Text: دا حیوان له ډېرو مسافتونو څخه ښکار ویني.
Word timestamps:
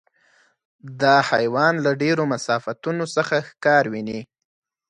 دا 1.01 1.15
حیوان 1.31 1.73
له 1.85 1.91
ډېرو 2.01 2.23
مسافتونو 2.33 3.05
څخه 3.15 3.35
ښکار 3.47 3.83
ویني. 3.93 4.21